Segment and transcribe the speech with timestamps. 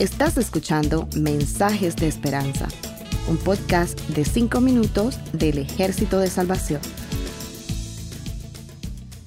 [0.00, 2.68] Estás escuchando Mensajes de Esperanza,
[3.28, 6.80] un podcast de 5 minutos del Ejército de Salvación.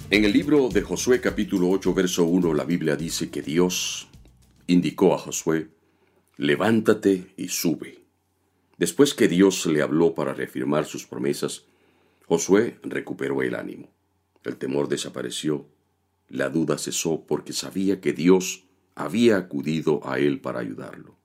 [0.10, 4.08] En el libro de Josué capítulo 8 verso 1 la Biblia dice que Dios
[4.66, 5.70] indicó a Josué,
[6.38, 8.00] levántate y sube.
[8.80, 11.66] Después que Dios le habló para reafirmar sus promesas,
[12.26, 13.92] Josué recuperó el ánimo.
[14.44, 15.68] El temor desapareció,
[16.30, 18.63] la duda cesó porque sabía que Dios
[18.96, 21.16] había acudido a él para ayudarlo.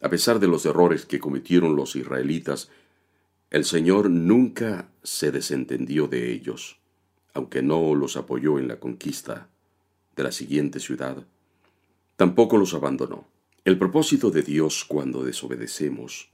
[0.00, 2.70] A pesar de los errores que cometieron los israelitas,
[3.50, 6.78] el Señor nunca se desentendió de ellos,
[7.32, 9.48] aunque no los apoyó en la conquista
[10.14, 11.24] de la siguiente ciudad.
[12.16, 13.26] Tampoco los abandonó.
[13.64, 16.30] El propósito de Dios cuando desobedecemos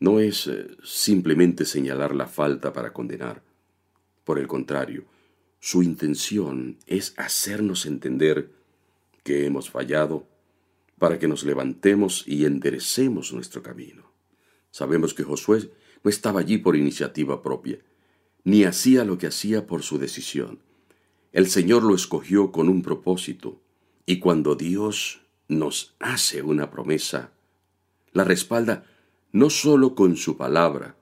[0.00, 3.42] no es eh, simplemente señalar la falta para condenar.
[4.24, 5.04] Por el contrario,
[5.60, 8.50] su intención es hacernos entender
[9.22, 10.26] que hemos fallado
[10.98, 14.12] para que nos levantemos y enderecemos nuestro camino.
[14.70, 15.70] Sabemos que Josué
[16.04, 17.78] no estaba allí por iniciativa propia,
[18.44, 20.60] ni hacía lo que hacía por su decisión.
[21.32, 23.60] El Señor lo escogió con un propósito,
[24.06, 27.32] y cuando Dios nos hace una promesa,
[28.12, 28.84] la respalda
[29.32, 30.96] no sólo con su palabra,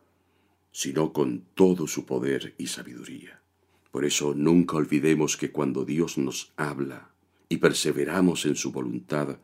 [0.72, 3.42] sino con todo su poder y sabiduría.
[3.90, 7.09] Por eso nunca olvidemos que cuando Dios nos habla,
[7.50, 9.36] y perseveramos en su voluntad,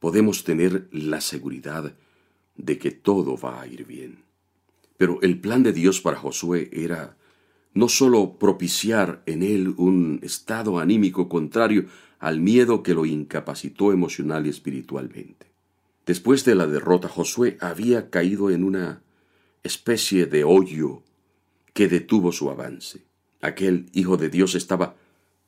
[0.00, 1.94] podemos tener la seguridad
[2.56, 4.24] de que todo va a ir bien.
[4.98, 7.16] Pero el plan de Dios para Josué era
[7.74, 11.86] no sólo propiciar en él un estado anímico contrario
[12.18, 15.46] al miedo que lo incapacitó emocional y espiritualmente.
[16.06, 19.02] Después de la derrota, Josué había caído en una
[19.62, 21.02] especie de hoyo
[21.72, 23.04] que detuvo su avance.
[23.42, 24.96] Aquel Hijo de Dios estaba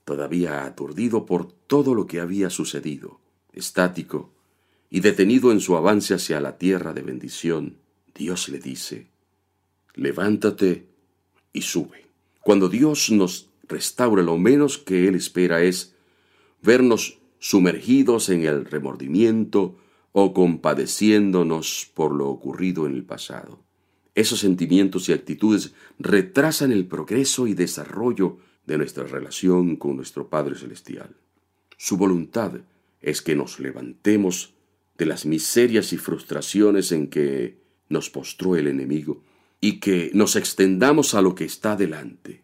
[0.08, 3.20] todavía aturdido por todo lo que había sucedido,
[3.52, 4.32] estático
[4.88, 7.76] y detenido en su avance hacia la tierra de bendición,
[8.14, 9.08] Dios le dice,
[9.94, 10.86] levántate
[11.52, 12.06] y sube.
[12.40, 15.94] Cuando Dios nos restaura, lo menos que Él espera es
[16.62, 19.76] vernos sumergidos en el remordimiento
[20.12, 23.62] o compadeciéndonos por lo ocurrido en el pasado.
[24.14, 28.38] Esos sentimientos y actitudes retrasan el progreso y desarrollo
[28.68, 31.16] de nuestra relación con nuestro Padre Celestial.
[31.78, 32.52] Su voluntad
[33.00, 34.54] es que nos levantemos
[34.98, 37.56] de las miserias y frustraciones en que
[37.88, 39.22] nos postró el enemigo
[39.60, 42.42] y que nos extendamos a lo que está delante.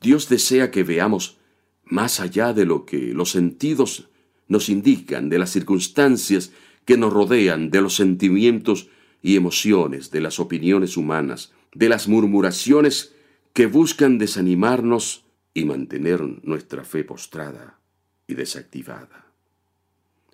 [0.00, 1.38] Dios desea que veamos
[1.84, 4.08] más allá de lo que los sentidos
[4.46, 6.52] nos indican, de las circunstancias
[6.84, 8.88] que nos rodean, de los sentimientos
[9.20, 13.14] y emociones, de las opiniones humanas, de las murmuraciones
[13.52, 15.25] que buscan desanimarnos
[15.56, 17.78] y mantener nuestra fe postrada
[18.26, 19.32] y desactivada.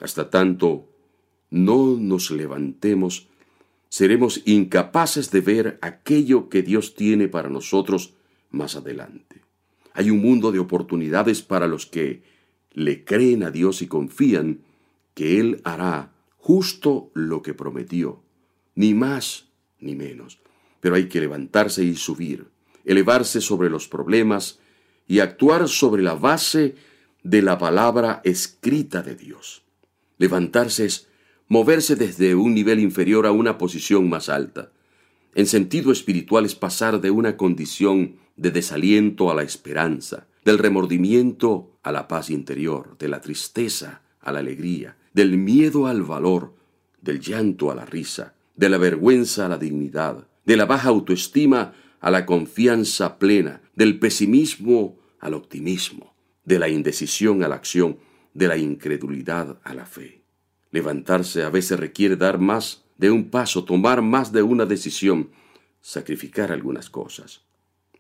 [0.01, 0.89] Hasta tanto
[1.49, 3.29] no nos levantemos,
[3.89, 8.15] seremos incapaces de ver aquello que Dios tiene para nosotros
[8.51, 9.43] más adelante.
[9.95, 12.25] Hay un mundo de oportunidades para los que
[12.73, 14.63] le creen a Dios y confían
[15.15, 18.25] que Él hará justo lo que prometió,
[18.75, 19.47] ni más
[19.79, 20.41] ni menos.
[20.81, 22.49] Pero hay que levantarse y subir,
[22.85, 24.59] elevarse sobre los problemas
[25.13, 26.75] y actuar sobre la base
[27.23, 29.63] de la palabra escrita de Dios.
[30.17, 31.07] Levantarse es
[31.49, 34.73] moverse desde un nivel inferior a una posición más alta.
[35.35, 41.77] En sentido espiritual es pasar de una condición de desaliento a la esperanza, del remordimiento
[41.83, 46.55] a la paz interior, de la tristeza a la alegría, del miedo al valor,
[47.03, 51.75] del llanto a la risa, de la vergüenza a la dignidad, de la baja autoestima
[52.01, 57.97] a la confianza plena, del pesimismo al optimismo, de la indecisión a la acción,
[58.35, 60.25] de la incredulidad a la fe.
[60.71, 65.31] Levantarse a veces requiere dar más de un paso, tomar más de una decisión,
[65.81, 67.43] sacrificar algunas cosas.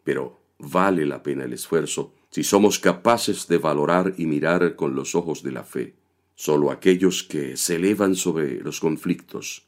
[0.04, 5.14] Pero vale la pena el esfuerzo si somos capaces de valorar y mirar con los
[5.14, 5.94] ojos de la fe.
[6.34, 9.66] Solo aquellos que se elevan sobre los conflictos,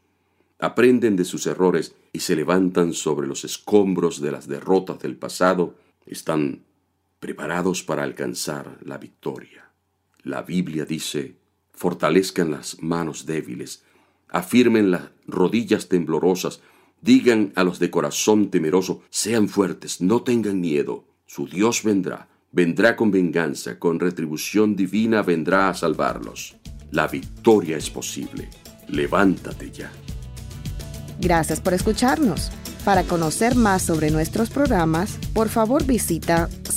[0.58, 5.76] aprenden de sus errores y se levantan sobre los escombros de las derrotas del pasado,
[6.06, 6.64] están
[7.24, 9.70] preparados para alcanzar la victoria.
[10.24, 11.38] La Biblia dice,
[11.72, 13.82] fortalezcan las manos débiles,
[14.28, 16.60] afirmen las rodillas temblorosas,
[17.00, 22.94] digan a los de corazón temeroso, sean fuertes, no tengan miedo, su Dios vendrá, vendrá
[22.94, 26.56] con venganza, con retribución divina vendrá a salvarlos.
[26.90, 28.50] La victoria es posible.
[28.88, 29.90] Levántate ya.
[31.18, 32.50] Gracias por escucharnos.
[32.84, 36.50] Para conocer más sobre nuestros programas, por favor visita